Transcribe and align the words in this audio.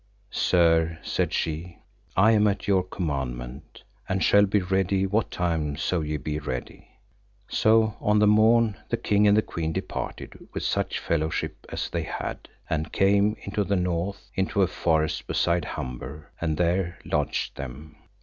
Sir, 0.31 0.97
said 1.03 1.31
she, 1.31 1.77
I 2.17 2.31
am 2.31 2.47
at 2.47 2.67
your 2.67 2.81
commandment, 2.81 3.83
and 4.09 4.23
shall 4.23 4.47
be 4.47 4.59
ready 4.59 5.05
what 5.05 5.29
time 5.29 5.75
so 5.77 6.01
ye 6.01 6.17
be 6.17 6.39
ready. 6.39 6.87
So 7.47 7.97
on 8.01 8.17
the 8.17 8.25
morn 8.25 8.77
the 8.89 8.97
king 8.97 9.27
and 9.27 9.37
the 9.37 9.43
queen 9.43 9.73
departed 9.73 10.47
with 10.55 10.63
such 10.63 10.97
fellowship 10.97 11.67
as 11.69 11.87
they 11.87 12.01
had, 12.01 12.49
and 12.67 12.91
came 12.91 13.35
into 13.43 13.63
the 13.63 13.75
north, 13.75 14.27
into 14.33 14.63
a 14.63 14.67
forest 14.67 15.27
beside 15.27 15.65
Humber, 15.65 16.31
and 16.41 16.57
there 16.57 16.97
lodged 17.05 17.55
them. 17.57 17.95